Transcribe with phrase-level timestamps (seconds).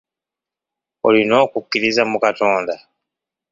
[1.07, 2.75] Olina okukkiriza mu Katonda?